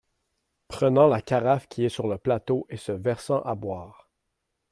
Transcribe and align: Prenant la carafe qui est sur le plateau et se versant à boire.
Prenant 0.67 1.05
la 1.07 1.21
carafe 1.21 1.67
qui 1.67 1.85
est 1.85 1.89
sur 1.89 2.07
le 2.07 2.17
plateau 2.17 2.65
et 2.71 2.77
se 2.77 2.91
versant 2.91 3.43
à 3.43 3.53
boire. 3.53 4.09